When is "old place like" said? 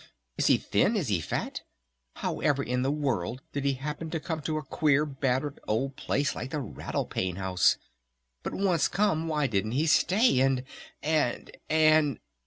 5.67-6.49